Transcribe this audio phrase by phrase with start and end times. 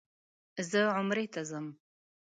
[0.69, 1.65] زه عمرې ته ځم.